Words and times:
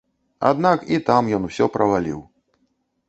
Аднак 0.51 0.87
і 0.95 0.99
там 1.09 1.29
ён 1.41 1.45
усё 1.49 1.65
праваліў. 1.79 2.19